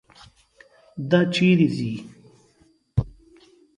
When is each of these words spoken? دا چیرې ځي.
دا 1.09 1.19
چیرې 1.33 1.67
ځي. 1.75 1.93